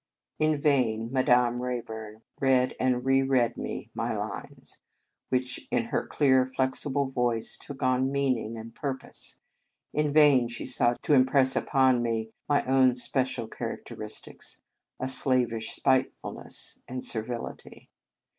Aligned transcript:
In 0.39 0.57
vain 0.59 1.09
Madame 1.11 1.61
Rayburn 1.61 2.23
read 2.39 2.75
and 2.79 3.05
re 3.05 3.21
read 3.21 3.55
me 3.55 3.91
my 3.93 4.17
lines, 4.17 4.79
which, 5.29 5.67
in 5.69 5.85
her 5.93 6.07
clear, 6.07 6.43
flexible 6.43 7.05
voice, 7.05 7.55
took 7.55 7.83
on 7.83 8.11
meaning 8.11 8.57
and 8.57 8.73
purpose. 8.73 9.41
In 9.93 10.11
vain 10.11 10.47
she 10.47 10.65
sought 10.65 11.03
to 11.03 11.13
im 11.13 11.27
press 11.27 11.55
upon 11.55 12.01
me 12.01 12.31
my 12.49 12.65
own 12.65 12.89
especial 12.93 13.47
char 13.47 13.77
acteristics, 13.77 14.61
a 14.99 15.07
slavish 15.07 15.71
spitefulness 15.71 16.79
and 16.87 17.03
servility. 17.03 17.91